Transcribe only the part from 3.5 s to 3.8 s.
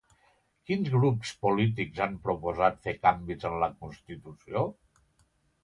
en la